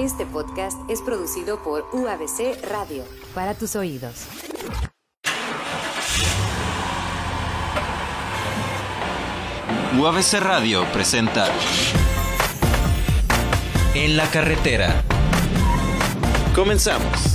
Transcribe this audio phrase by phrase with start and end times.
[0.00, 4.28] Este podcast es producido por UABC Radio, para tus oídos.
[9.98, 11.48] UABC Radio presenta
[13.94, 15.04] En la carretera.
[16.54, 17.29] Comenzamos.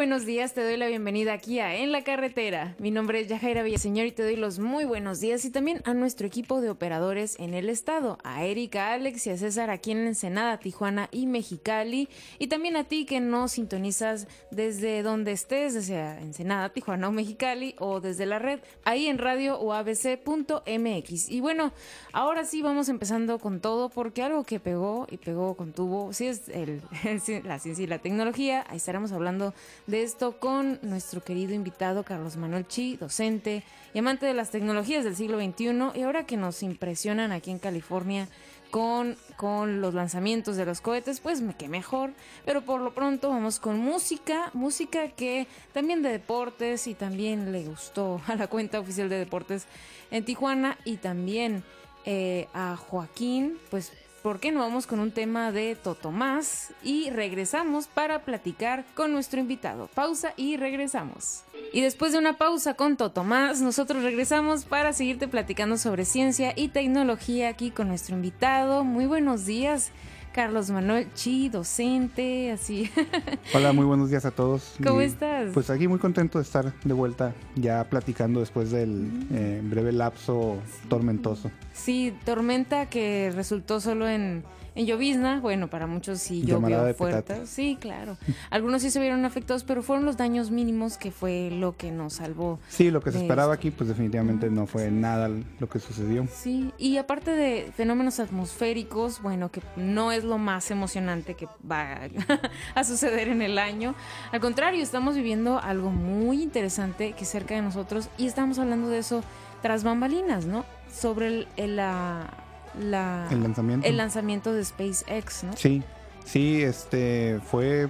[0.00, 2.74] Buenos días, te doy la bienvenida aquí a En la Carretera.
[2.78, 5.92] Mi nombre es Yajaira Villaseñor y te doy los muy buenos días y también a
[5.92, 9.90] nuestro equipo de operadores en el estado, a Erika, a Alex y a César aquí
[9.90, 15.74] en Ensenada, Tijuana y Mexicali y también a ti que nos sintonizas desde donde estés,
[15.74, 21.28] desde Ensenada, Tijuana o Mexicali o desde la red, ahí en radio o abc.mx.
[21.28, 21.74] Y bueno,
[22.14, 26.26] ahora sí vamos empezando con todo porque algo que pegó y pegó con tubo, sí
[26.26, 26.80] es el,
[27.44, 29.52] la ciencia y la tecnología, ahí estaremos hablando
[29.90, 35.02] de esto con nuestro querido invitado Carlos Manuel Chi, docente y amante de las tecnologías
[35.02, 38.28] del siglo XXI y ahora que nos impresionan aquí en California
[38.70, 42.12] con, con los lanzamientos de los cohetes, pues qué mejor.
[42.44, 47.64] Pero por lo pronto vamos con música, música que también de deportes y también le
[47.64, 49.66] gustó a la cuenta oficial de deportes
[50.12, 51.64] en Tijuana y también
[52.04, 56.72] eh, a Joaquín, pues ¿por qué no vamos con un tema de Totomás?
[56.82, 59.88] Y regresamos para platicar con nuestro invitado.
[59.94, 61.42] Pausa y regresamos.
[61.72, 66.68] Y después de una pausa con Totomás, nosotros regresamos para seguirte platicando sobre ciencia y
[66.68, 68.84] tecnología aquí con nuestro invitado.
[68.84, 69.92] Muy buenos días.
[70.32, 72.88] Carlos Manuel Chi, docente, así.
[73.54, 74.74] Hola, muy buenos días a todos.
[74.84, 75.50] ¿Cómo estás?
[75.52, 80.58] Pues aquí muy contento de estar de vuelta ya platicando después del eh, breve lapso
[80.88, 81.50] tormentoso.
[81.72, 87.46] Sí, tormenta que resultó solo en en llovizna, bueno, para muchos sí llovió fuerte.
[87.46, 88.16] Sí, claro.
[88.50, 92.14] Algunos sí se vieron afectados, pero fueron los daños mínimos que fue lo que nos
[92.14, 92.58] salvó.
[92.68, 96.26] Sí, lo que se esperaba aquí, pues definitivamente no fue nada lo que sucedió.
[96.32, 101.98] Sí, y aparte de fenómenos atmosféricos, bueno, que no es lo más emocionante que va
[102.74, 103.94] a suceder en el año.
[104.32, 108.98] Al contrario, estamos viviendo algo muy interesante que cerca de nosotros y estamos hablando de
[108.98, 109.22] eso
[109.62, 110.64] tras bambalinas, ¿no?
[110.92, 112.30] Sobre el, la
[112.78, 113.86] la, el lanzamiento.
[113.86, 115.52] El lanzamiento de SpaceX, ¿no?
[115.56, 115.82] Sí,
[116.24, 117.88] sí, este fue,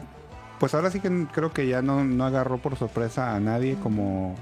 [0.58, 4.34] pues ahora sí que creo que ya no, no agarró por sorpresa a nadie como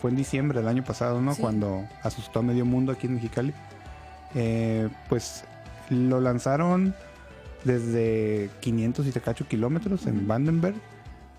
[0.00, 1.34] fue en diciembre del año pasado, ¿no?
[1.34, 3.54] Cuando asustó a medio mundo aquí en Mexicali.
[4.34, 5.44] Eh, pues
[5.88, 6.94] lo lanzaron
[7.64, 10.76] desde 500 y te cacho kilómetros en Vandenberg,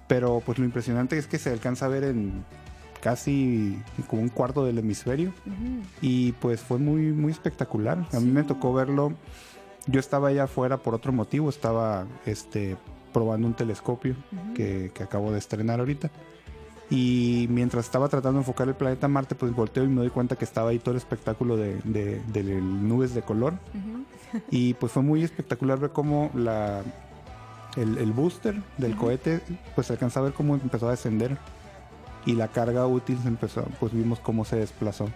[0.08, 2.44] pero pues lo impresionante es que se alcanza a ver en
[3.06, 5.32] casi como un cuarto del hemisferio.
[6.02, 8.04] Y pues fue muy, muy espectacular.
[8.12, 9.14] A mí me tocó verlo.
[9.86, 12.78] Yo estaba allá afuera por otro motivo, estaba este,
[13.14, 14.16] probando un telescopio
[14.56, 16.10] que, acabo de estrenar ahorita.
[16.90, 20.36] Y mientras estaba tratando de enfocar el planeta Marte, pues volteo y me doy cuenta
[20.36, 21.80] que estaba ahí todo el espectáculo de,
[22.60, 23.54] nubes de color.
[24.50, 26.82] y pues fue muy espectacular ver cómo la,
[27.76, 29.42] el, booster del cohete,
[29.76, 31.38] pues alcanzaba a ver cómo empezó a descender
[32.26, 35.10] y la carga útil se empezó, pues vimos cómo se desplazó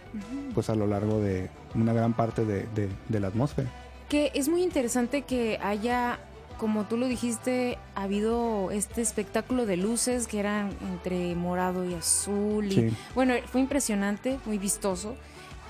[0.53, 2.67] pues a lo largo de una gran parte de,
[3.07, 3.69] de, la atmósfera.
[4.07, 6.19] Que es muy interesante que haya,
[6.57, 11.93] como tú lo dijiste, ha habido este espectáculo de luces que eran entre morado y
[11.93, 12.71] azul.
[12.71, 15.15] Y, Bueno, fue impresionante, muy vistoso.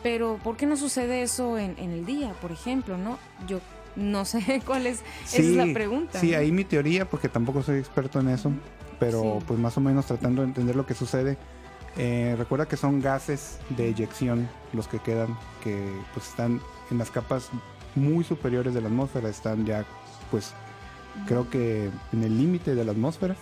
[0.02, 2.98] Pero ¿por qué no sucede eso en, en el día, por ejemplo?
[2.98, 3.18] no
[3.48, 3.60] Yo
[3.96, 6.20] no sé cuál es, esa es la pregunta.
[6.20, 8.52] Sí, ahí mi teoría, porque tampoco soy experto en eso,
[9.00, 11.38] pero pues más o menos tratando de entender lo que sucede.
[11.98, 16.62] Eh, recuerda que son gases de eyección los que quedan, que pues están
[16.92, 17.50] en las capas
[17.96, 19.86] muy superiores de la atmósfera, están ya
[20.32, 20.54] pues
[21.26, 23.36] creo que en el límite de la atmósfera,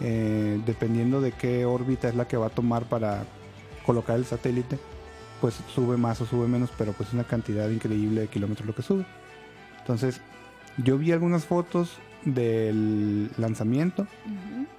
[0.00, 3.24] eh, dependiendo de qué órbita es la que va a tomar para
[3.84, 4.78] colocar el satélite,
[5.40, 8.74] pues sube más o sube menos, pero pues es una cantidad increíble de kilómetros lo
[8.74, 9.04] que sube.
[9.80, 10.20] Entonces,
[10.76, 14.06] yo vi algunas fotos del lanzamiento,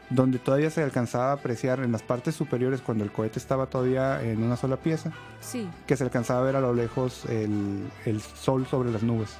[0.09, 4.21] donde todavía se alcanzaba a apreciar en las partes superiores cuando el cohete estaba todavía
[4.23, 5.67] en una sola pieza, sí.
[5.87, 7.89] que se alcanzaba a ver a lo lejos el,
[8.35, 9.37] sol sobre las nubes.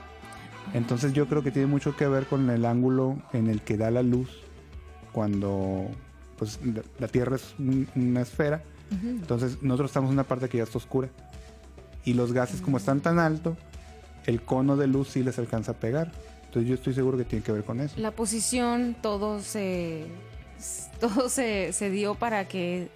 [0.73, 3.91] Entonces yo creo que tiene mucho que ver con el ángulo en el que da
[3.91, 4.29] la luz
[5.11, 5.87] cuando
[6.37, 6.59] pues,
[6.99, 8.63] la Tierra es una esfera.
[8.91, 11.09] Entonces nosotros estamos en una parte que ya está oscura.
[12.03, 13.57] Y los gases como están tan alto,
[14.25, 16.11] el cono de luz sí les alcanza a pegar.
[16.45, 17.95] Entonces yo estoy seguro que tiene que ver con eso.
[17.97, 20.05] La posición, todo se,
[20.99, 22.89] todo se, dio para que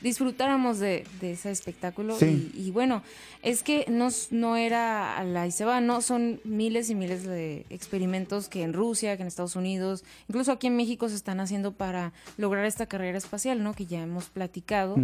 [0.00, 2.16] disfrutáramos de, ese espectáculo.
[2.20, 3.02] Y, bueno,
[3.42, 7.24] es que no, no era a la y se va, no, son miles y miles
[7.24, 11.40] de experimentos que en Rusia, que en Estados Unidos, incluso aquí en México se están
[11.40, 13.74] haciendo para lograr esta carrera espacial, ¿no?
[13.74, 14.96] Que ya hemos platicado.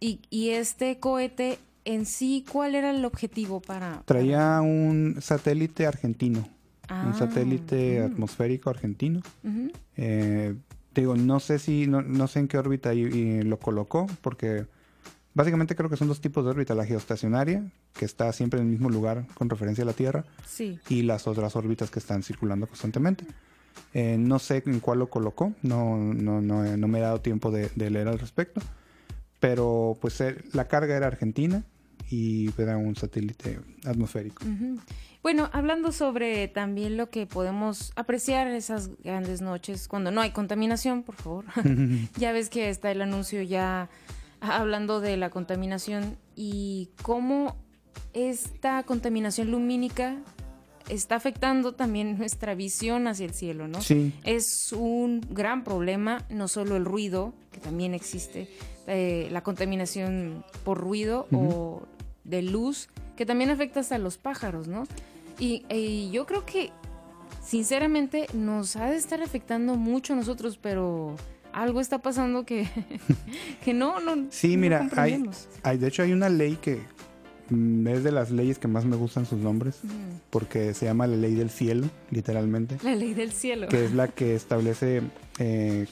[0.00, 4.02] Y, y este cohete en sí, ¿cuál era el objetivo para...?
[4.04, 6.48] Traía un satélite argentino.
[6.88, 8.12] Ah, un satélite mm.
[8.12, 9.20] atmosférico argentino.
[9.96, 10.54] Eh,
[10.94, 14.66] digo, no sé si, no, no sé en qué órbita y, y lo colocó, porque
[15.32, 17.64] básicamente creo que son dos tipos de órbita, la geoestacionaria,
[17.94, 20.78] que está siempre en el mismo lugar con referencia a la Tierra, Sí.
[20.88, 23.24] y las otras órbitas que están circulando constantemente.
[23.92, 27.50] Eh, no sé en cuál lo colocó, no, no, no, no me he dado tiempo
[27.50, 28.60] de, de leer al respecto,
[29.40, 31.64] pero pues eh, la carga era argentina
[32.10, 34.44] y era un satélite atmosférico.
[35.22, 41.02] Bueno, hablando sobre también lo que podemos apreciar esas grandes noches cuando no hay contaminación,
[41.02, 41.44] por favor.
[42.18, 43.88] ya ves que está el anuncio ya
[44.40, 47.56] hablando de la contaminación y cómo
[48.12, 50.18] esta contaminación lumínica
[50.88, 53.80] está afectando también nuestra visión hacia el cielo, ¿no?
[53.80, 54.12] Sí.
[54.24, 58.48] Es un gran problema, no solo el ruido, que también existe,
[58.86, 61.82] eh, la contaminación por ruido o
[62.24, 64.84] de luz, que también afecta hasta a los pájaros, ¿no?
[65.38, 66.70] Y, y yo creo que,
[67.44, 71.16] sinceramente, nos ha de estar afectando mucho a nosotros, pero
[71.52, 72.66] algo está pasando que,
[73.64, 74.26] que no, no.
[74.30, 75.24] Sí, no mira, hay,
[75.62, 76.80] hay, de hecho hay una ley que
[77.50, 79.80] mm, es de las leyes que más me gustan sus nombres,
[80.30, 83.68] porque se llama la ley del cielo, literalmente, La ley del cielo.
[83.68, 85.02] que es la que establece
[85.38, 85.86] eh,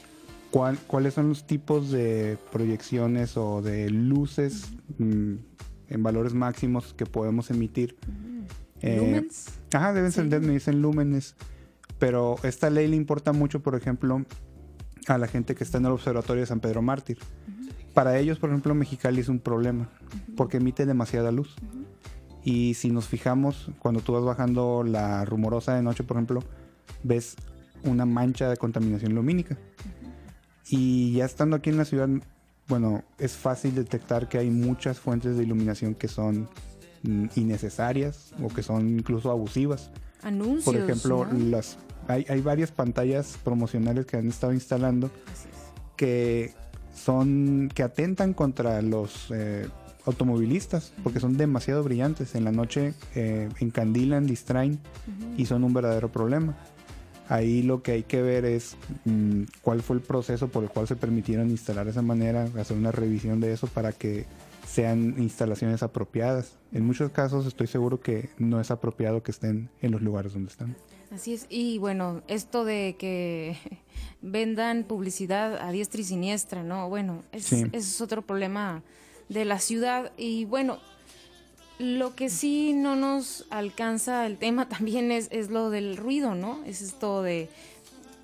[0.51, 4.65] cuál- cuáles son los tipos de proyecciones o de luces
[4.97, 5.35] mm,
[5.93, 7.95] en valores máximos que podemos emitir.
[8.81, 9.59] Eh, Lumens.
[9.73, 10.45] Ajá, deben ser, Sí.
[10.45, 11.35] me dicen lúmenes.
[11.99, 14.25] Pero esta ley le importa mucho, por ejemplo,
[15.07, 17.17] a la gente que está en el observatorio de San Pedro Mártir.
[17.93, 19.89] Para ellos, por ejemplo, Mexicali es un problema,
[20.35, 21.55] porque emite demasiada luz.
[22.43, 26.43] Y si nos fijamos, cuando tú vas bajando la rumorosa de noche, por ejemplo,
[27.03, 27.35] ves
[27.85, 29.57] una mancha de contaminación lumínica.
[30.67, 32.09] Y ya estando aquí en la ciudad,
[32.67, 36.49] bueno, es fácil detectar que hay muchas fuentes de iluminación que son
[37.03, 39.91] mm, innecesarias o que son incluso abusivas.
[40.21, 40.63] Anuncios.
[40.63, 41.49] Por ejemplo, ¿no?
[41.49, 41.77] las
[42.07, 45.47] hay, hay varias pantallas promocionales que han estado instalando es.
[45.95, 46.53] que
[46.93, 49.67] son que atentan contra los eh,
[50.05, 52.35] automovilistas porque son demasiado brillantes.
[52.35, 54.79] En la noche eh, encandilan, distraen
[55.37, 56.57] y son un verdadero problema.
[57.33, 58.75] Ahí lo que hay que ver es
[59.05, 62.77] mm, cuál fue el proceso por el cual se permitieron instalar de esa manera, hacer
[62.77, 64.25] una revisión de eso para que
[64.67, 66.57] sean instalaciones apropiadas.
[66.73, 70.51] En muchos casos estoy seguro que no es apropiado que estén en los lugares donde
[70.51, 70.75] están.
[71.11, 71.47] Así es.
[71.49, 73.57] Y bueno, esto de que
[74.21, 76.87] vendan publicidad a diestra y siniestra, ¿no?
[76.87, 77.63] Bueno, es- Sí.
[77.71, 78.83] ese es otro problema
[79.29, 80.11] de la ciudad.
[80.17, 80.77] Y bueno,
[81.79, 86.59] lo que sí no nos alcanza el tema también es, es lo del ruido, ¿no?
[86.65, 87.49] Es esto de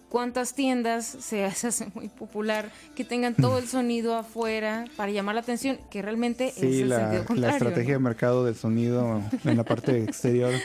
[0.10, 5.42] cuántas tiendas se, hace muy popular que tengan todo el sonido afuera para llamar la
[5.42, 9.57] atención, que realmente es Sí, el la, sentido la estrategia de mercado del sonido en
[9.57, 10.54] la parte exterior.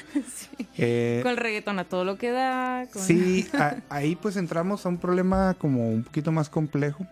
[0.77, 2.87] Eh, Con el reggaetón a todo lo que da.
[2.93, 7.07] con- sí, a- ahí pues entramos a un problema como un poquito más complejo,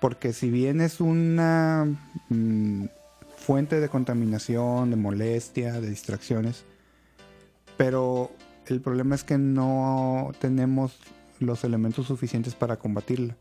[0.00, 1.86] porque si bien es una
[2.28, 2.86] mm,
[3.44, 6.64] fuente de contaminación, de molestia, de distracciones,
[7.76, 8.30] pero
[8.66, 10.98] el problema es que no tenemos
[11.40, 13.36] los elementos suficientes para combatirla.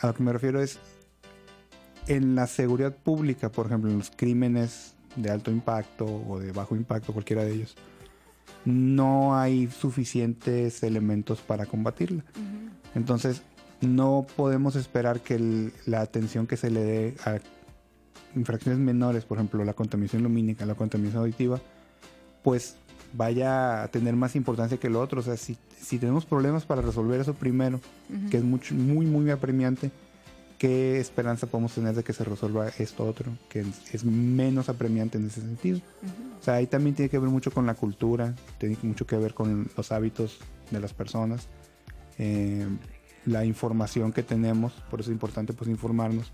[0.00, 0.78] A lo que me refiero es
[2.06, 6.76] en la seguridad pública, por ejemplo, en los crímenes de alto impacto o de bajo
[6.76, 7.76] impacto, cualquiera de ellos,
[8.66, 12.24] no hay suficientes elementos para combatirla.
[12.94, 13.42] Entonces,
[13.80, 17.38] no podemos esperar que el- la atención que se le dé a
[18.36, 21.60] infracciones menores, por ejemplo, la contaminación lumínica, la contaminación auditiva,
[22.42, 22.76] pues
[23.12, 25.20] vaya a tener más importancia que lo otro.
[25.20, 27.80] O sea, si, si tenemos problemas para resolver eso primero,
[28.30, 29.90] que es mucho, muy, muy apremiante,
[30.58, 35.18] ¿qué esperanza podemos tener de que se resuelva esto otro, que es, es menos apremiante
[35.18, 35.80] en ese sentido?
[36.40, 39.34] O sea, ahí también tiene que ver mucho con la cultura, tiene mucho que ver
[39.34, 40.38] con los hábitos
[40.70, 41.48] de las personas,
[42.18, 42.66] eh,
[43.26, 46.32] la información que tenemos, por eso es importante pues informarnos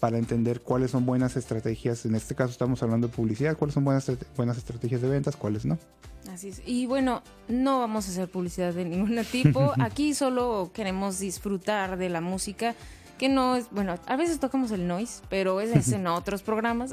[0.00, 3.84] para entender cuáles son buenas estrategias, en este caso estamos hablando de publicidad, cuáles son
[3.84, 5.78] buenas, buenas estrategias de ventas, cuáles no.
[6.32, 6.62] Así es.
[6.66, 9.72] Y bueno, no vamos a hacer publicidad de ningún tipo.
[9.80, 12.74] Aquí solo queremos disfrutar de la música,
[13.18, 16.92] que no es, bueno, a veces tocamos el noise, pero es es en otros programas.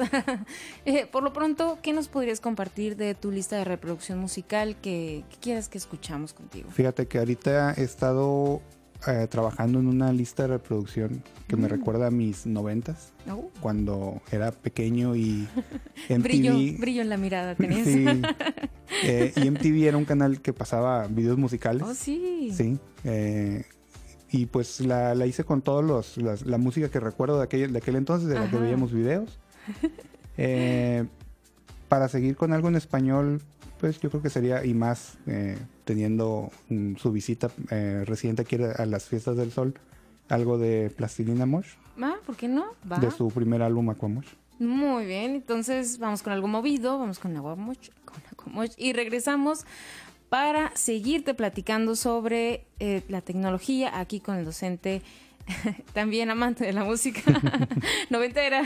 [0.86, 5.24] Eh, por lo pronto, ¿qué nos podrías compartir de tu lista de reproducción musical que,
[5.30, 6.72] que quieras que escuchamos contigo?
[6.72, 8.62] Fíjate que ahorita he estado
[9.08, 11.72] eh, trabajando en una lista de reproducción que me Mm.
[11.72, 15.48] recuerda a mis noventas, Oh, cuando era pequeño y
[16.10, 16.20] MTV...
[16.24, 17.88] brillo, brillo en la mirada tenías.
[17.88, 18.06] Sí.
[19.04, 21.84] Eh, y MTV era un canal que pasaba videos musicales.
[21.84, 22.52] Oh, sí.
[22.56, 22.78] Sí.
[23.04, 23.66] eh,
[24.32, 27.74] y pues la, la hice con todos los las- la música que recuerdo de aquel,
[27.74, 29.40] de aquel entonces, de la que veíamos videos.
[30.38, 31.06] Eh,
[31.90, 33.42] para seguir con algo en español,
[33.80, 38.56] pues yo creo que sería, y más eh, teniendo mm, su visita eh, reciente aquí
[38.56, 39.74] a las fiestas del sol,
[40.30, 41.70] algo de Plastilina Mosh,
[42.02, 42.66] Ah, ¿por qué no?
[42.92, 42.98] Va.
[42.98, 44.28] de su primer álbum Aquamosh.
[44.60, 49.66] Muy bien, entonces vamos con algo movido, vamos con Aguamoch, con Aquamoch y regresamos
[50.30, 55.02] para seguirte platicando sobre eh, la tecnología aquí con el docente,
[55.94, 57.22] también amante de la música
[58.10, 58.64] noventera,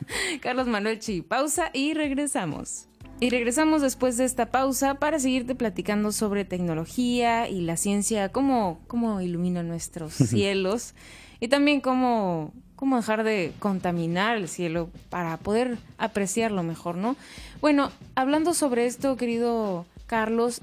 [0.42, 1.22] Carlos Manuel Chi.
[1.22, 2.87] Pausa y regresamos.
[3.20, 8.80] Y regresamos después de esta pausa para seguirte platicando sobre tecnología y la ciencia, cómo,
[8.86, 10.94] cómo ilumina nuestros cielos
[11.40, 17.16] y también cómo, cómo dejar de contaminar el cielo para poder apreciarlo mejor, ¿no?
[17.60, 20.60] Bueno, hablando sobre esto, querido Carlos,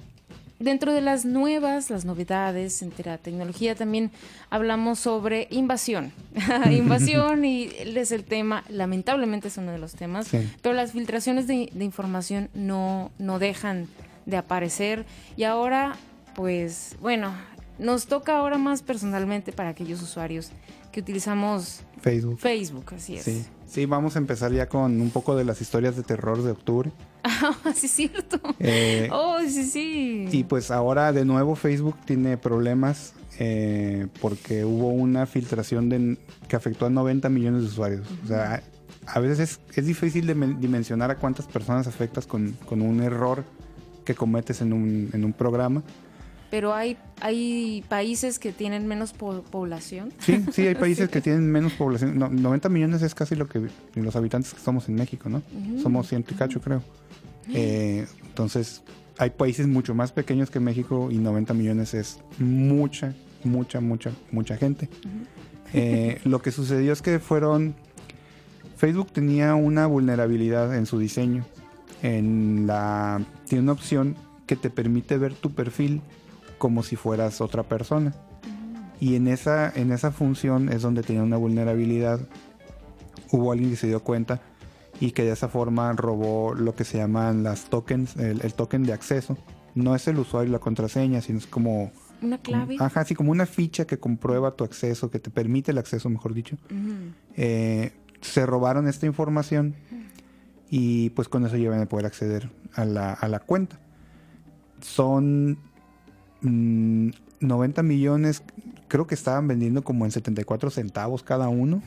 [0.59, 4.11] dentro de las nuevas, las novedades entre la tecnología también
[4.49, 6.11] hablamos sobre invasión.
[6.71, 10.49] invasión y es el tema, lamentablemente es uno de los temas, Sí.
[10.61, 13.87] pero las filtraciones de, de información no, no dejan
[14.25, 15.05] de aparecer
[15.37, 15.95] y ahora,
[16.35, 17.33] pues bueno,
[17.77, 20.49] nos toca ahora más personalmente para aquellos usuarios
[20.91, 22.39] que utilizamos Facebook.
[22.39, 23.23] Facebook, así es.
[23.23, 23.45] Sí.
[23.67, 26.91] sí, vamos a empezar ya con un poco de las historias de terror de octubre.
[27.27, 28.39] Ah, sí, es cierto.
[28.59, 30.27] Eh, Oh, sí, sí.
[30.31, 36.17] Y pues ahora de nuevo Facebook tiene problemas eh, porque hubo una filtración de,
[36.47, 38.07] que afectó a 90 millones de usuarios.
[38.23, 38.61] O sea,
[39.07, 43.01] a veces es, es difícil de men- dimensionar a cuántas personas afectas con, con un
[43.01, 43.43] error
[44.05, 45.81] que cometes en un, en un programa.
[46.51, 50.13] Pero hay, hay países que tienen menos po- población.
[50.19, 52.17] Sí, sí, hay países que tienen menos población.
[52.17, 55.41] No, 90 millones es casi lo que los habitantes que somos en México, ¿no?
[55.81, 56.81] Somos ciento y cacho, creo.
[57.53, 58.83] Eh, entonces,
[59.17, 64.57] hay países mucho más pequeños que México y 90 millones es mucha, mucha, mucha, mucha
[64.57, 64.89] gente.
[65.73, 67.75] Eh, lo que sucedió es que fueron...
[68.77, 71.45] Facebook tenía una vulnerabilidad en su diseño.
[72.03, 74.15] En la, tiene una opción
[74.47, 76.01] que te permite ver tu perfil
[76.57, 78.13] como si fueras otra persona.
[78.99, 82.19] Y en esa, en esa función es donde tenía una vulnerabilidad.
[83.31, 84.41] Hubo alguien que se dio cuenta
[84.99, 88.83] y que de esa forma robó lo que se llaman las tokens, el, el token
[88.83, 89.37] de acceso.
[89.75, 92.77] No es el usuario y la contraseña, sino es como, Una como- clave.
[92.79, 96.33] ajá, así como una ficha que comprueba tu acceso, que te permite el acceso, mejor
[96.33, 96.57] dicho.
[97.35, 99.75] Eh, se robaron esta información
[100.69, 103.77] y pues con eso ya van a poder acceder a la, a la cuenta.
[104.81, 105.57] Son
[106.41, 107.09] mm,
[107.41, 108.43] 90 millones,
[108.87, 111.81] creo que estaban vendiendo como en 74 centavos cada uno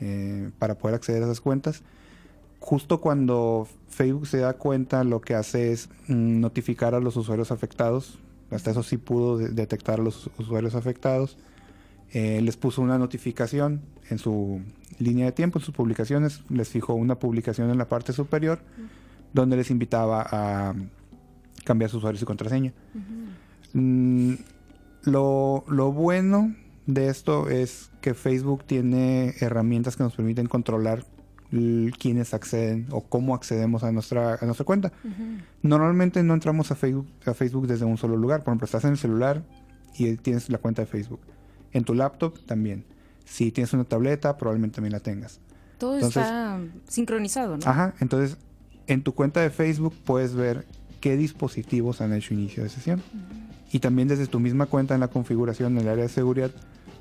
[0.00, 1.82] eh, para poder acceder a esas cuentas.
[2.64, 7.50] Justo cuando Facebook se da cuenta, lo que hace es mm, notificar a los usuarios
[7.50, 8.18] afectados.
[8.50, 11.36] Hasta eso sí pudo de- detectar a los usuarios afectados.
[12.12, 14.60] Eh, les puso una notificación en su
[14.98, 16.42] línea de tiempo, en sus publicaciones.
[16.50, 18.60] Les fijó una publicación en la parte superior
[19.32, 20.74] donde les invitaba a
[21.64, 22.72] cambiar sus usuarios y contraseña.
[23.72, 24.34] Mm,
[25.04, 26.54] lo, lo bueno
[26.86, 31.04] de esto es que Facebook tiene herramientas que nos permiten controlar
[31.98, 34.92] quiénes acceden o cómo accedemos a nuestra, a nuestra cuenta.
[35.62, 38.40] Normalmente no entramos a Facebook, a Facebook desde un solo lugar.
[38.42, 39.42] Por ejemplo, estás en el celular
[39.96, 41.20] y tienes la cuenta de Facebook.
[41.72, 42.84] En tu laptop también.
[43.24, 45.40] Si tienes una tableta, probablemente también la tengas.
[45.78, 47.66] Todo Entonces- está sincronizado, ¿no?
[47.66, 48.36] Ajá, entonces
[48.86, 50.66] en tu cuenta de Facebook puedes ver
[51.00, 53.02] qué dispositivos han hecho inicio de sesión.
[53.72, 56.50] Y también desde tu misma cuenta en la configuración en el área de seguridad,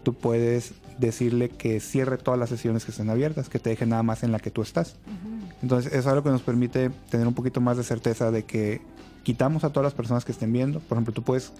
[0.03, 4.03] tú puedes decirle que cierre todas las sesiones que estén abiertas, que te deje nada
[4.03, 4.95] más en la que tú estás.
[5.61, 8.81] Entonces es algo que nos permite tener un poquito más de certeza de que
[9.23, 10.79] quitamos a todas las personas que estén viendo.
[10.79, 11.51] Por ejemplo, tú puedes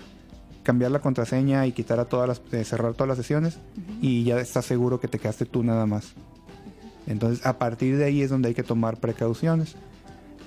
[0.63, 3.57] cambiar la contraseña y quitar a todas las, eh, cerrar todas las sesiones
[3.99, 6.13] y ya estás seguro que te quedaste tú nada más.
[7.07, 9.75] Entonces, a partir de ahí es donde hay que tomar precauciones.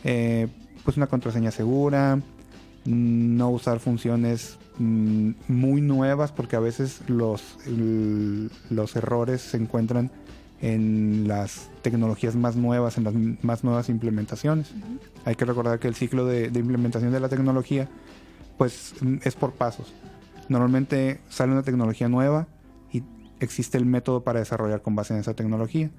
[0.05, 0.49] Eh,
[0.85, 2.21] pues una contraseña segura,
[2.85, 7.57] no usar funciones mm, muy nuevas, porque a veces los,
[8.71, 10.11] los errores se encuentran
[10.61, 14.73] en las tecnologías más nuevas, en las más nuevas implementaciones.
[15.25, 17.89] Hay que recordar que el ciclo de, de implementación de la tecnología,
[18.57, 19.93] pues mm, es por pasos.
[20.49, 22.47] Normalmente sale una tecnología nueva
[22.93, 23.03] y
[23.41, 25.91] existe el método para desarrollar con base en esa tecnología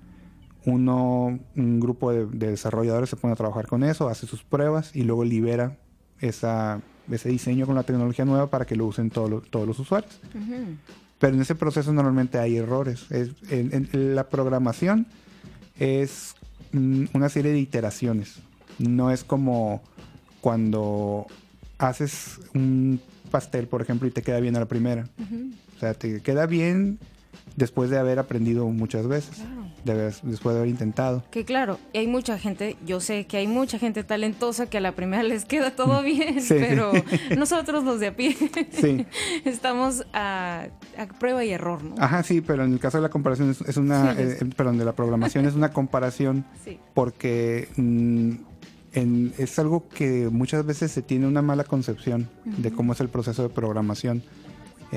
[0.65, 4.95] uno, un grupo de, de desarrolladores se pone a trabajar con eso, hace sus pruebas
[4.95, 5.77] y luego libera
[6.21, 6.81] esa,
[7.11, 10.19] ese diseño con la tecnología nueva para que lo usen todo lo- todos los usuarios.
[11.19, 13.09] Pero en ese proceso normalmente hay errores.
[13.11, 15.07] Es, en, en la programación
[15.79, 16.35] es
[16.73, 18.35] mm, una serie de iteraciones.
[18.79, 19.81] No es como
[20.41, 21.25] cuando
[21.77, 22.99] haces un
[23.31, 25.07] pastel, por ejemplo, y te queda bien a la primera.
[25.75, 26.99] O sea, te queda bien
[27.55, 29.41] después de haber aprendido muchas veces,
[29.85, 31.23] de después de haber intentado.
[31.31, 34.81] Que claro, y hay mucha gente, yo sé que hay mucha gente talentosa que a
[34.81, 36.55] la primera les queda todo bien, Sí.
[36.59, 36.91] pero
[37.37, 38.35] nosotros los de a pie
[38.71, 39.05] Sí.
[39.45, 41.95] estamos a, a prueba y error, ¿no?
[41.99, 44.77] Ajá, sí, pero en el caso de la comparación es, es una, Sí, eh, perdón,
[44.77, 46.45] de la programación es una comparación
[46.93, 48.31] porque mm,
[48.93, 53.09] en- es algo que muchas veces se tiene una mala concepción de cómo es el
[53.09, 54.23] proceso de programación.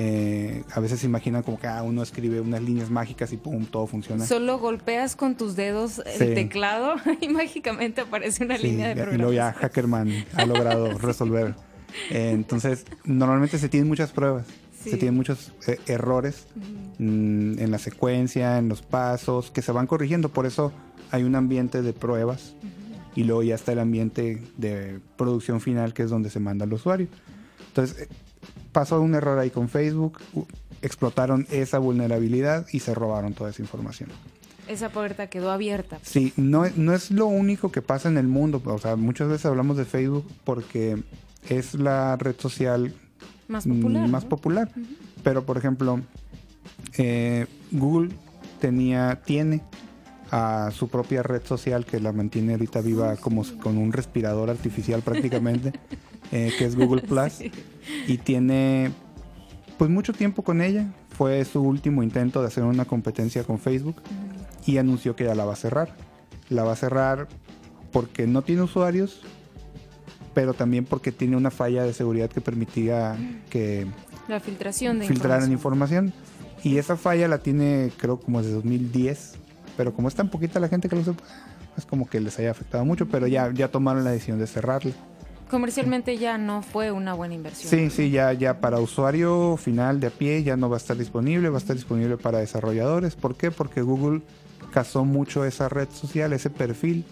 [0.01, 3.65] Eh, a veces se imaginan como que ah, uno escribe unas líneas mágicas y pum,
[3.65, 4.25] todo funciona.
[4.25, 6.33] Solo golpeas con tus dedos el Sí.
[6.35, 9.61] teclado y mágicamente aparece una Sí, línea de ya- y luego ya programación.
[9.61, 11.53] Hackerman ha logrado resolver.
[12.11, 14.45] Eh, entonces, normalmente se tienen muchas pruebas,
[14.81, 14.91] Sí.
[14.91, 16.47] se tienen muchos eh, errores
[16.97, 20.29] mm, en la secuencia, en los pasos, que se van corrigiendo.
[20.29, 20.71] Por eso
[21.11, 22.53] hay un ambiente de pruebas
[23.15, 26.71] y luego ya está el ambiente de producción final, que es donde se manda al
[26.71, 27.07] usuario.
[27.67, 28.07] Entonces,
[28.79, 30.19] pasó un error ahí con Facebook,
[30.81, 34.09] explotaron esa vulnerabilidad y se robaron toda esa información.
[34.69, 35.99] Esa puerta quedó abierta.
[36.01, 38.61] Sí, no, es- no es lo único que pasa en el mundo.
[38.63, 41.03] O sea, muchas veces hablamos de Facebook porque
[41.49, 42.93] es la red social
[43.49, 44.07] Más popular.
[44.07, 44.29] más ¿no?
[44.29, 44.71] popular.
[45.23, 45.99] Pero, por ejemplo,
[46.97, 48.11] eh, Google
[48.61, 49.61] tenía, tiene
[50.31, 55.01] a su propia red social que la mantiene ahorita viva como con un respirador artificial
[55.01, 55.73] prácticamente,
[56.31, 57.33] eh, que es Google Plus.
[57.33, 57.51] Sí.
[58.07, 58.91] Y tiene
[59.77, 60.87] pues mucho tiempo con ella.
[61.09, 64.01] Fue su último intento de hacer una competencia con Facebook
[64.65, 65.95] y anunció que ya la va a cerrar.
[66.49, 67.27] La va a cerrar
[67.91, 69.21] porque no tiene usuarios,
[70.33, 73.17] pero también porque tiene una falla de seguridad que permitía
[73.49, 73.87] que
[74.27, 76.07] La filtración de filtraran información.
[76.07, 76.29] información.
[76.63, 79.35] Y esa falla la tiene creo como desde 2010,
[79.77, 81.17] pero como es tan poquita la gente que lo pues,
[81.77, 84.91] es como que les haya afectado mucho, pero ya, ya tomaron la decisión de cerrarla.
[85.49, 87.71] Comercialmente ya no fue una buena inversión.
[87.71, 90.95] Sí, sí, ya, ya para usuario final de a pie ya no va a estar
[90.95, 93.15] disponible, va a estar disponible para desarrolladores.
[93.15, 93.49] ¿Por qué?
[93.49, 94.21] Porque Google
[94.71, 97.03] casó mucho esa red social, ese perfil,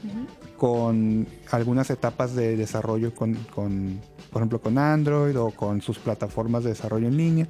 [0.57, 3.99] con algunas etapas de desarrollo con, con,
[4.31, 7.47] por ejemplo, con Android o con sus plataformas de desarrollo en línea.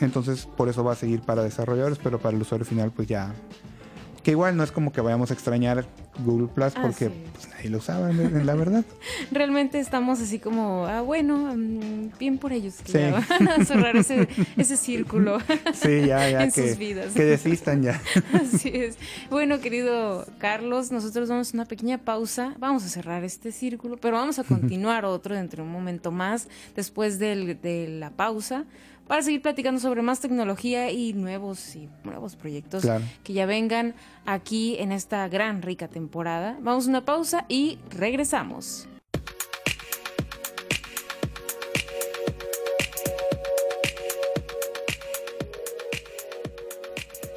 [0.00, 3.34] Entonces, por eso va a seguir para desarrolladores, pero para el usuario final, pues ya.
[4.22, 5.86] Que igual no es como que vayamos a extrañar
[6.18, 7.12] Google Plus Ah, porque sí.
[7.32, 8.84] pues, nadie lo usaba, la verdad.
[9.30, 12.98] Realmente estamos así como, ah, bueno, mm, bien por ellos que Sí.
[12.98, 15.38] ya van a cerrar ese, ese círculo.
[15.74, 17.12] Sí, ya, ya En que, sus vidas.
[17.14, 18.00] que desistan ya.
[18.32, 18.96] Así es.
[19.30, 22.54] Bueno, querido Carlos, nosotros vamos a una pequeña pausa.
[22.58, 26.48] Vamos a cerrar este círculo, pero vamos a continuar otro dentro de un momento más,
[26.76, 28.64] después del- de la pausa,
[29.08, 33.04] para seguir platicando sobre más tecnología y nuevos y nuevos proyectos Claro.
[33.24, 33.94] que ya vengan
[34.26, 36.56] aquí en esta gran rica temporada.
[36.60, 38.86] Vamos a una pausa y regresamos.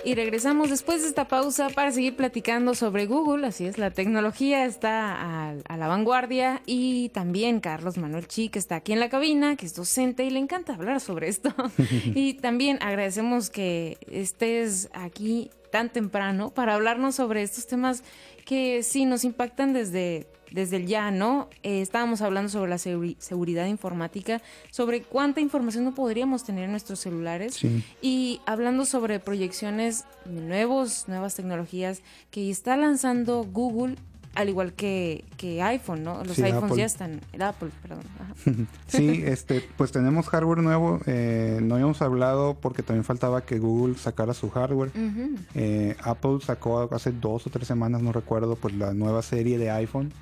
[0.03, 3.45] Y regresamos después de esta pausa para seguir platicando sobre Google.
[3.45, 8.57] Así es, la tecnología está a, a la vanguardia y también Carlos Manuel Chi, que
[8.57, 11.53] está aquí en la cabina, que es docente y le encanta hablar sobre esto.
[12.15, 18.03] y también agradecemos que estés aquí tan temprano para hablarnos sobre estos temas
[18.45, 21.47] que sí nos impactan desde, desde el ya, ¿no?
[21.63, 26.71] Eh, estábamos hablando sobre la seguri- seguridad informática, sobre cuánta información no podríamos tener en
[26.71, 27.55] nuestros celulares.
[27.55, 27.83] Sí.
[28.01, 33.95] Y hablando sobre proyecciones de nuevos, nuevas tecnologías que está lanzando Google,
[34.33, 36.23] al igual que, que iPhone, ¿no?
[36.23, 36.77] Los Sí, iPhones Apple.
[36.77, 38.03] ya están, el Apple, perdón.
[38.19, 38.33] ajá.
[38.87, 40.99] Sí, este, pues tenemos hardware nuevo.
[41.05, 44.91] eh, no habíamos hablado porque también faltaba que Google sacara su hardware.
[45.53, 49.69] Eh, Apple sacó hace dos o tres semanas, no recuerdo, pues la nueva serie de
[49.71, 50.13] iPhone.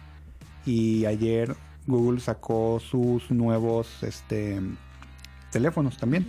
[0.70, 1.56] Y ayer
[1.88, 4.62] Google sacó sus nuevos este,
[5.52, 6.28] teléfonos también.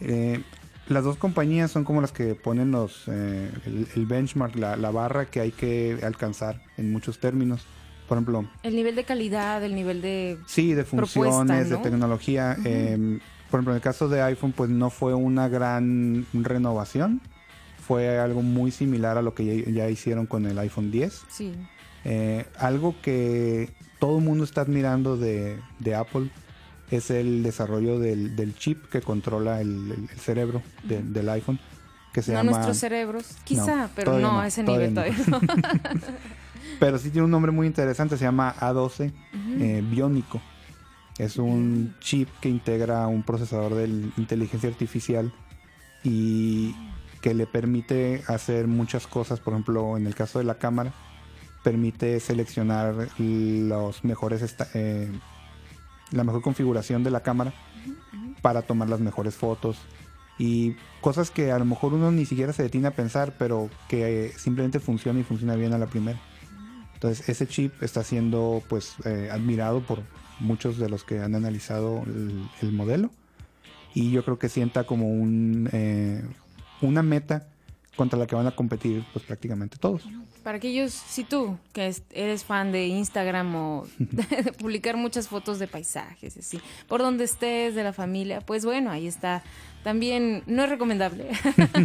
[0.00, 0.42] Eh,
[0.86, 4.90] las dos compañías son como las que ponen los eh, el, el benchmark, la, la
[4.90, 7.64] barra que hay que alcanzar en muchos términos.
[8.06, 10.36] Por ejemplo, El nivel de calidad, el nivel de...
[10.46, 11.76] Sí, de funciones, ¿no?
[11.78, 12.54] de tecnología.
[12.66, 13.18] Eh,
[13.50, 17.22] por ejemplo, en el caso de iPhone, pues no fue una gran renovación.
[17.78, 21.22] Fue algo muy similar a lo que ya, ya hicieron con el iPhone 10.
[21.28, 21.54] Sí.
[22.04, 26.30] Eh, algo que todo el mundo está admirando de, de Apple
[26.90, 31.58] es el desarrollo del, del chip que controla el, cerebro de- del iPhone,
[32.12, 32.52] que se no llama...
[32.52, 35.40] nuestros cerebros, quizá, No, pero no, no, a ese nivel todavía no.
[36.80, 39.12] Pero sí tiene un nombre muy interesante, se llama A12
[39.60, 40.40] eh, biónico.
[41.18, 45.32] Es un chip que integra un procesador de inteligencia artificial
[46.04, 46.76] y
[47.20, 49.40] que le permite hacer muchas cosas.
[49.40, 50.92] Por ejemplo, en el caso de la cámara,
[51.62, 55.10] permite seleccionar los mejores esta- eh,
[56.10, 57.52] la mejor configuración de la cámara
[58.42, 59.78] para tomar las mejores fotos.
[60.38, 64.32] Y cosas que a lo mejor uno ni siquiera se detiene a pensar, pero que
[64.36, 66.18] simplemente funciona y funciona bien a la primera.
[66.94, 70.02] Entonces ese chip está siendo pues eh, admirado por
[70.40, 73.10] muchos de los que han analizado el, el modelo
[73.94, 76.24] y yo creo que sienta como un, eh,
[76.82, 77.48] una meta
[77.98, 80.04] contra la que van a competir pues prácticamente todos.
[80.44, 85.66] Para aquellos, si tú, que eres fan de Instagram o de publicar muchas fotos de
[85.66, 89.42] paisajes, así, por donde estés, de la familia, pues bueno, ahí está
[89.84, 91.28] también no es recomendable,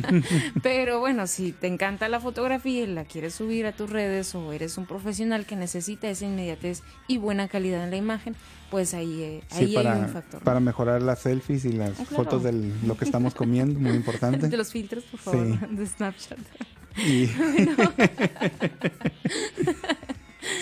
[0.64, 4.52] pero bueno, si te encanta la fotografía y la quieres subir a tus redes o
[4.52, 8.36] eres un profesional que necesita esa inmediatez y buena calidad en la imagen,
[8.72, 10.42] pues ahí, eh, ahí para, hay un factor.
[10.42, 12.24] Para mejorar las selfies y las Ah, claro.
[12.24, 12.52] fotos de
[12.86, 14.48] lo que estamos comiendo, muy importante.
[14.54, 15.76] De los filtros, por favor, Sí.
[15.76, 16.40] de Snapchat.
[16.98, 17.30] Y,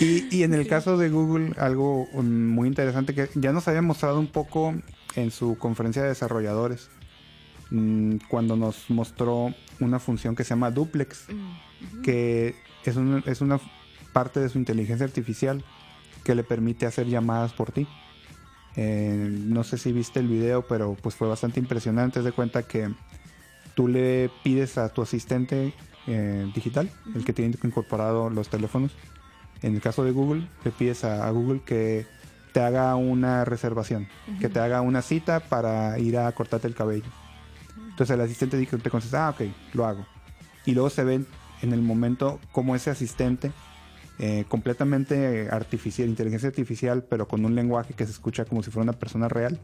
[0.00, 3.82] y, y en el caso de Google, algo um, muy interesante que ya nos había
[3.82, 4.74] mostrado un poco
[5.14, 6.88] en su conferencia de desarrolladores,
[7.72, 11.26] mm, cuando nos mostró una función que se llama Duplex,
[12.02, 12.54] que
[12.84, 13.58] es, un- es una
[14.12, 15.64] parte de su inteligencia artificial
[16.24, 17.86] que le permite hacer llamadas por ti.
[18.76, 22.18] Eh, no sé si viste el video, pero pues fue bastante impresionante.
[22.20, 22.90] Haz de cuenta que
[23.74, 25.74] tú le pides a tu asistente
[26.06, 28.92] eh, digital, el que tiene incorporado los teléfonos.
[29.62, 32.06] En el caso de Google, le pides a, a Google que
[32.52, 34.08] te haga una reservación,
[34.40, 37.06] que te haga una cita para ir a cortarte el cabello.
[38.02, 39.42] Entonces el asistente dice- te contesta, ah, ok,
[39.74, 40.04] lo hago.
[40.66, 41.20] Y luego se ve
[41.62, 43.52] en el momento como ese asistente,
[44.18, 48.82] eh, completamente artificial, inteligencia artificial, pero con un lenguaje que se escucha como si fuera
[48.90, 49.60] una persona real.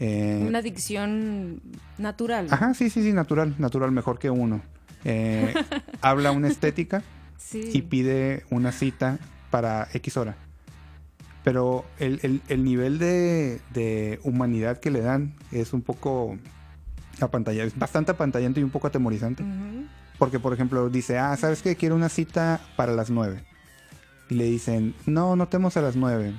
[0.00, 1.60] eh, Una dicción
[1.96, 2.48] natural.
[2.50, 4.60] Ajá, sí, sí, sí, natural, natural, mejor que uno.
[5.04, 5.54] Eh,
[6.00, 7.04] habla una estética
[7.38, 7.70] Sí.
[7.72, 9.18] y pide una cita
[9.50, 10.34] para X hora.
[11.44, 16.36] Pero el, el- el nivel de, de humanidad que le dan es un poco
[17.64, 19.44] es bastante apantallante y un poco atemorizante.
[20.18, 21.76] Porque, por ejemplo, dice, ah, ¿sabes qué?
[21.76, 23.42] Quiero una cita para las 9.
[24.28, 26.32] Y le dicen, no, no tenemos a las 9,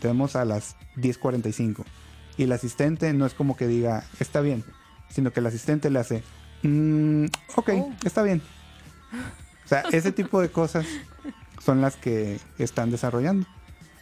[0.00, 1.84] tenemos a las 10.45.
[2.36, 4.64] Y el asistente no es como que diga, está bien,
[5.10, 6.22] sino que el asistente le hace,
[6.62, 7.92] "Mm, ok, Oh.
[8.04, 8.40] está bien.
[9.64, 10.86] O sea, ese tipo de cosas
[11.62, 13.46] son las que están desarrollando.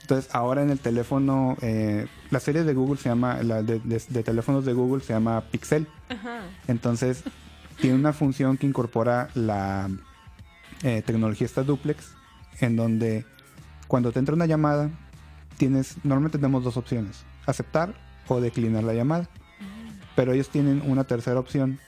[0.02, 4.02] Entonces, ahora en el teléfono, eh, la serie de Google se llama, la de, de-
[4.08, 5.86] de teléfonos de Google se llama Pixel.
[6.08, 6.40] Ajá.
[6.68, 7.22] Entonces,
[7.80, 9.88] tiene una función que incorpora la
[10.82, 12.14] eh, tecnología esta duplex,
[12.60, 13.24] en donde
[13.88, 14.90] cuando te entra una llamada,
[15.56, 17.94] tienes, normalmente tenemos dos opciones, aceptar
[18.28, 19.28] o declinar la llamada.
[20.16, 21.78] Pero ellos tienen una tercera opción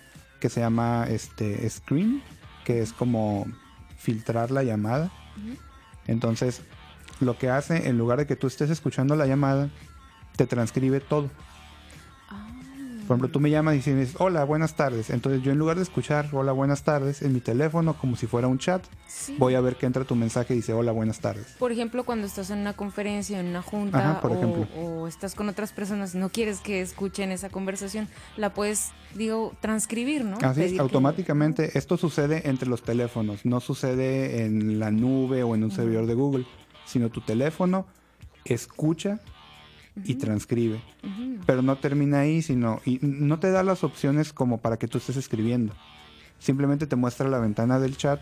[0.40, 2.22] que se llama este screen,
[2.64, 3.46] que es como
[3.98, 5.11] filtrar la llamada.
[6.07, 6.62] Entonces,
[7.24, 9.70] lo que hace, en lugar de que tú estés escuchando la llamada,
[10.37, 11.30] te transcribe todo.
[13.06, 15.10] Por ejemplo, tú me llamas y dices, hola, buenas tardes.
[15.10, 18.48] Entonces yo en lugar de escuchar, hola, buenas tardes, en mi teléfono, como si fuera
[18.48, 19.37] un chat, Sí.
[19.38, 21.44] voy a ver que entra tu mensaje y dice, hola, buenas tardes.
[21.58, 24.32] Por ejemplo, cuando estás en una conferencia, en una junta Ajá, por
[24.78, 28.08] o, estás con otras personas y no quieres que escuchen esa conversación,
[28.38, 30.38] la puedes, digo, transcribir, ¿no?
[30.40, 35.54] Así es, que- automáticamente esto sucede entre los teléfonos, no sucede en la nube o
[35.54, 36.46] en un servidor de Google,
[36.84, 37.86] sino tu teléfono
[38.44, 39.20] escucha
[40.04, 40.80] y transcribe.
[41.46, 44.98] Pero no termina ahí, sino y no te da las opciones como para que tú
[44.98, 45.72] estés escribiendo.
[46.38, 48.20] Simplemente te muestra la ventana del chat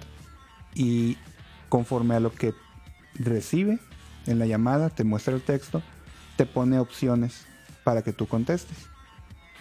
[0.74, 1.16] y
[1.68, 2.52] conforme a lo que
[3.14, 3.78] recibe
[4.26, 5.82] en la llamada, te muestra el texto,
[6.36, 7.46] te pone opciones
[7.84, 8.76] para que tú contestes.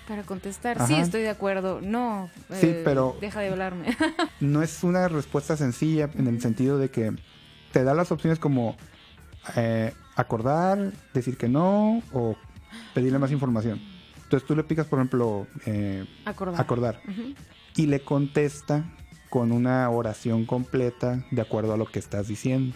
[0.07, 0.87] Para contestar, Ajá.
[0.87, 1.79] sí, estoy de acuerdo.
[1.81, 3.95] No, Sí, eh, pero- Deja de hablarme.
[4.41, 7.13] no es una respuesta sencilla en el sentido de que
[7.71, 8.75] te da las opciones como
[9.55, 12.35] eh, acordar, decir que no o
[12.93, 13.81] pedirle más información.
[14.23, 17.01] Entonces tú le picas, por ejemplo, eh, Acordar.
[17.75, 18.85] y le contesta
[19.29, 22.75] con una oración completa de acuerdo a lo que estás diciendo.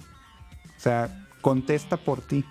[0.78, 2.44] O sea, contesta por ti.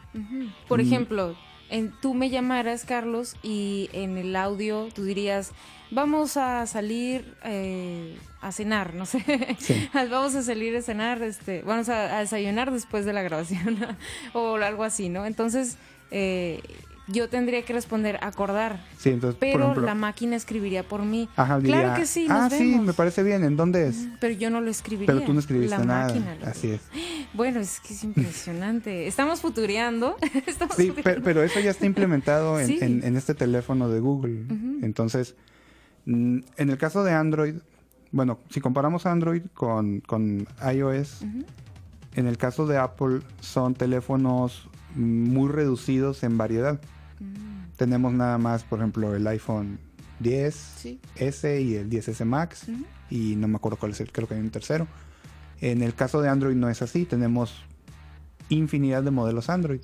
[0.69, 0.83] Por Mm.
[0.83, 1.35] ejemplo,
[1.75, 5.51] en, tú me llamaras, Carlos, y en el audio tú dirías,
[5.91, 9.57] vamos a salir eh, a cenar, no sé.
[9.59, 9.89] Sí.
[9.95, 13.79] vamos a salir a cenar, este, vamos a, a desayunar después de la grabación
[14.35, 15.27] o algo así, ¿no?
[15.27, 15.77] Entonces,
[16.13, 16.63] eh,
[17.07, 21.29] yo tendría que responder, acordar, Sí, entonces, por pero ejemplo, la máquina escribiría por mí.
[21.37, 22.87] ajá, diría, claro que sí, ah, nos sí, vemos".
[22.87, 23.45] me parece bien.
[23.45, 24.07] ¿En dónde es?
[24.21, 25.13] Pero yo no lo escribiría.
[25.15, 26.07] Pero tú no escribiste la nada.
[26.09, 26.81] máquina lo- Así es.
[27.35, 29.07] Bueno, es que es impresionante.
[29.09, 30.17] Estamos futureando.
[30.47, 31.25] Estamos Sí, futureando.
[31.25, 32.79] pero eso ya está implementado en, Sí.
[32.81, 34.45] en- en este teléfono de Google.
[34.83, 35.35] Entonces,
[36.07, 37.57] mm, en el caso de Android,
[38.13, 41.23] bueno, si comparamos Android con, con iOS,
[42.15, 46.81] en el caso de Apple son teléfonos muy reducidos en variedad.
[47.21, 47.77] Mm.
[47.77, 49.79] Tenemos nada más, por ejemplo, el iPhone
[50.23, 52.67] 10S y el 10S Max.
[53.11, 54.87] Y no me acuerdo cuál es el, creo que hay un tercero.
[55.61, 57.55] En el caso de Android no es así, tenemos
[58.49, 59.81] infinidad de modelos Android.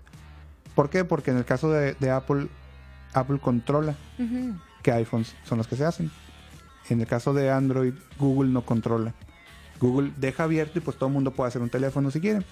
[0.74, 1.04] ¿Por qué?
[1.04, 2.48] Porque en el caso de, Apple,
[3.12, 3.96] Apple controla
[4.82, 6.10] qué iPhones son los que se hacen.
[6.88, 9.14] En el caso de Android, Google no controla.
[9.80, 12.44] Google deja abierto y pues todo el mundo puede hacer un teléfono si quiere.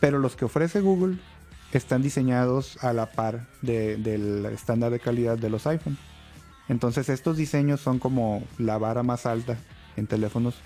[0.00, 1.18] Pero los que ofrece Google
[1.76, 5.98] están diseñados a la par del estándar de calidad de los iPhones.
[6.68, 9.56] Entonces estos diseños son como la vara más alta
[9.96, 10.56] en teléfonos.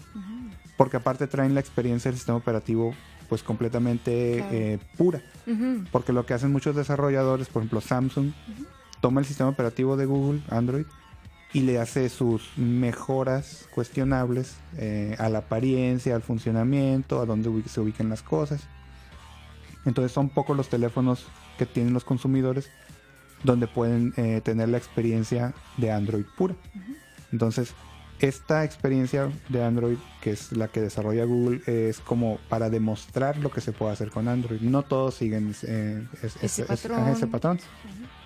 [0.77, 2.94] Porque aparte traen la experiencia del sistema operativo
[3.29, 5.23] pues completamente eh, pura.
[5.92, 8.33] Porque lo que hacen muchos desarrolladores, por ejemplo Samsung,
[9.01, 10.87] toma el sistema operativo de Google, Android,
[11.53, 17.81] y le hace sus mejoras cuestionables eh, a la apariencia, al funcionamiento, a dónde se
[17.81, 18.62] ubican las cosas.
[19.85, 21.27] Entonces son pocos los teléfonos
[21.59, 22.71] que tienen los consumidores
[23.43, 26.55] donde pueden eh, tener la experiencia de Android pura.
[27.33, 27.75] Entonces,
[28.21, 33.51] esta experiencia de Android, que es la que desarrolla Google, es como para demostrar lo
[33.51, 34.61] que se puede hacer con Android.
[34.61, 36.07] No todos siguen eh,
[36.43, 37.59] ese, patrón,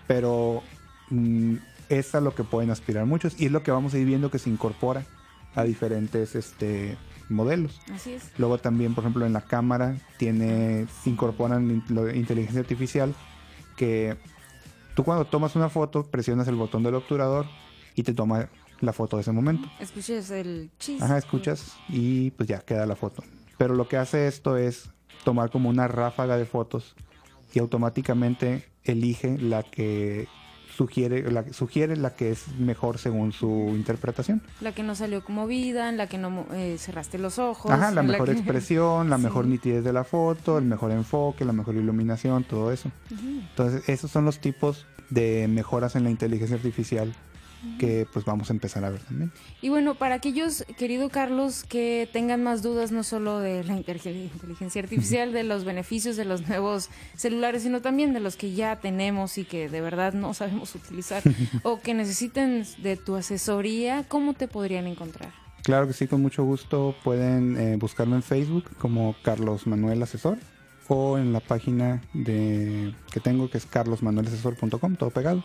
[0.09, 0.63] pero
[1.11, 1.55] mm,
[1.89, 4.31] es a lo que pueden aspirar muchos y es lo que vamos a ir viendo
[4.31, 5.05] que se incorpora
[5.55, 6.97] a diferentes este,
[7.29, 7.81] modelos.
[7.93, 8.31] Así es.
[8.39, 11.83] Luego también, por ejemplo, en la cámara tiene incorporan
[12.15, 13.15] inteligencia artificial
[13.77, 14.17] que
[14.95, 17.47] tú cuando tomas una foto presionas el botón del obturador
[17.95, 18.49] y te toma
[18.81, 19.69] la foto de ese momento.
[19.81, 21.03] Escuchas el chis.
[21.03, 23.23] Ajá, escuchas y pues ya queda la foto.
[23.59, 24.91] Pero lo que hace esto es
[25.25, 26.95] tomar como una ráfaga de fotos
[27.53, 30.29] y automáticamente elige la que
[30.77, 34.43] sugiere la, sugiere la que es mejor según su interpretación.
[34.61, 37.71] La que no salió como vida, la que no eh, cerraste los ojos.
[37.71, 41.77] Ajá, la, mejor expresión, la mejor nitidez de la foto, el mejor enfoque, la mejor
[41.77, 42.91] iluminación, todo eso.
[43.11, 47.15] Entonces, esos son los tipos de mejoras en la inteligencia artificial
[47.79, 49.33] que pues vamos a empezar a ver también.
[49.61, 54.83] Y bueno, para aquellos, querido Carlos, que tengan más dudas no solo de la inteligencia
[54.83, 59.39] artificial, de los beneficios de los nuevos celulares, sino también de los que ya tenemos
[59.39, 61.23] y que de verdad no sabemos utilizar,
[61.63, 65.33] o que necesiten de tu asesoría, ¿cómo te podrían encontrar?
[65.63, 70.39] Claro que sí, con mucho gusto pueden eh, buscarme en Facebook como Carlos Manuel Asesor
[70.89, 75.43] o en la página de que tengo que es carlosmanuelasesor.com, todo pegado.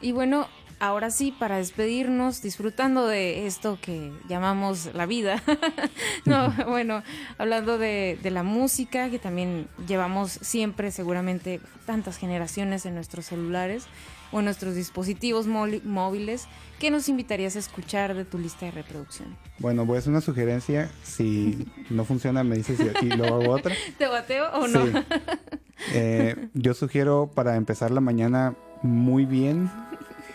[0.00, 0.46] Y bueno,
[0.80, 5.42] ahora sí, para despedirnos, disfrutando de esto que llamamos la vida.
[6.24, 7.02] no, bueno,
[7.38, 13.86] hablando de, la música, que también llevamos siempre, seguramente, tantas generaciones en nuestros celulares
[14.30, 16.46] o en nuestros dispositivos móviles.
[16.78, 19.36] ¿Qué nos invitarías a escuchar de tu lista de reproducción?
[19.58, 20.90] Bueno, voy a hacer una sugerencia.
[21.02, 23.74] Si no funciona, me dices y, luego hago otra.
[23.96, 24.84] ¿Te bateo o no?
[25.94, 29.70] Eh, yo sugiero para empezar la mañana muy bien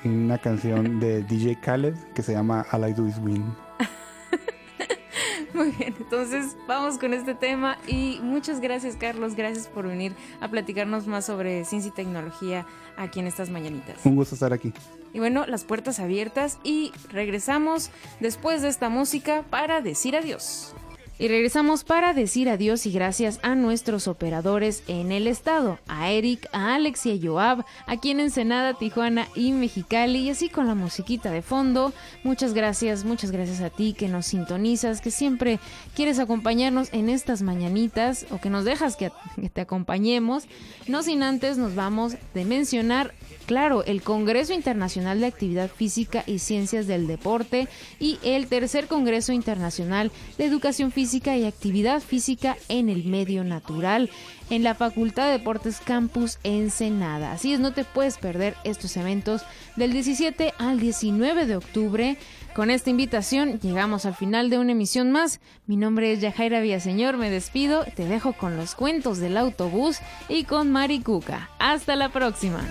[0.06, 3.44] una canción de DJ Khaled que se llama All I Do Is Win.
[5.54, 10.48] Muy bien, entonces vamos con este tema y muchas gracias Carlos, gracias por venir a
[10.50, 12.66] platicarnos más sobre ciencia y tecnología
[12.98, 13.98] aquí en estas mañanitas.
[14.04, 14.74] Un gusto estar aquí.
[15.14, 20.74] Y bueno, las puertas abiertas y regresamos después de esta música para decir adiós.
[21.20, 26.50] Y regresamos para decir adiós y gracias a nuestros operadores en el estado, a Eric,
[26.52, 30.74] a Alex y a Joab, aquí en Ensenada, Tijuana y Mexicali, y así con la
[30.74, 31.94] musiquita de fondo.
[32.24, 35.60] Muchas gracias, muchas gracias a ti que nos sintonizas, que siempre
[35.96, 40.46] quieres acompañarnos en estas mañanitas o que nos dejas que, que te acompañemos.
[40.88, 43.14] No sin antes nos vamos de mencionar
[43.46, 47.68] claro, el Congreso Internacional de Actividad Física y Ciencias del Deporte
[48.00, 54.10] y el Tercer Congreso Internacional de Educación Física y Actividad Física en el Medio Natural
[54.50, 57.34] en la Facultad de Deportes Campus Ensenada.
[57.34, 59.42] Así es, no te puedes perder estos eventos
[59.76, 62.18] del 17 al 19 de octubre.
[62.56, 65.42] Con esta invitación llegamos al final de una emisión más.
[65.68, 69.98] Mi nombre es Yajaira Villaseñor, me despido, te dejo con los cuentos del autobús
[70.30, 71.50] y con Mari Cuca.
[71.60, 72.64] Hasta la próxima.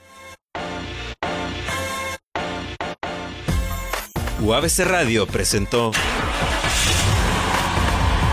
[4.40, 5.92] UABC Radio presentó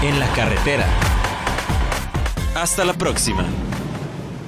[0.02, 0.86] En la carretera.
[2.56, 3.46] Hasta la próxima.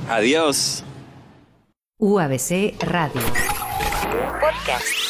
[0.09, 0.83] Adiós.
[1.99, 3.21] UABC Radio.
[4.39, 5.00] Podcast.